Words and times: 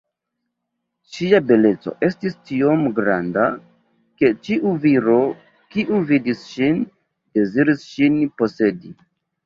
Ŝia 1.17 1.41
beleco 1.49 1.93
estis 2.07 2.39
tiom 2.47 2.81
granda, 3.01 3.45
ke 4.23 4.33
ĉiu 4.49 4.75
viro, 4.89 5.21
kiu 5.77 6.03
vidis 6.11 6.45
ŝin, 6.57 6.85
deziris 7.41 7.89
ŝin 7.95 8.23
posedi. 8.43 8.97